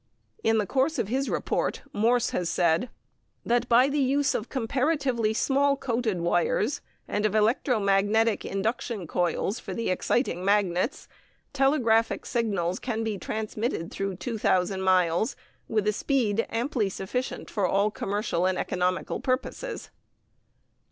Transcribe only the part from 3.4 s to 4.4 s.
That by the use